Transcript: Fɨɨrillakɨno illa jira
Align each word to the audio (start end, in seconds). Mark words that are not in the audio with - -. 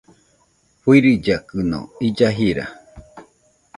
Fɨɨrillakɨno 0.81 1.79
illa 2.07 2.27
jira 2.37 2.65